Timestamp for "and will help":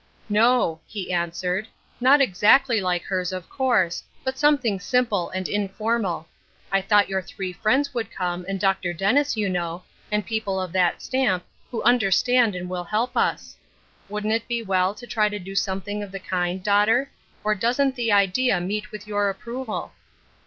12.55-13.15